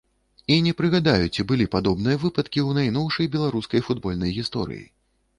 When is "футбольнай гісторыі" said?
3.89-4.81